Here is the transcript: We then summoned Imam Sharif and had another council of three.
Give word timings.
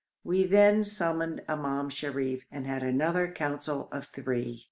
We 0.23 0.47
then 0.47 0.81
summoned 0.83 1.43
Imam 1.47 1.91
Sharif 1.91 2.43
and 2.51 2.65
had 2.65 2.81
another 2.81 3.31
council 3.31 3.87
of 3.91 4.07
three. 4.07 4.59